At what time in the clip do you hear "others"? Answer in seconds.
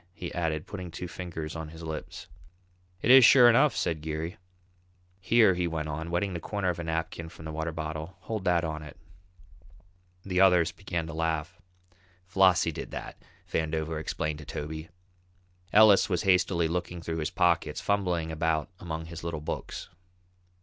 10.41-10.71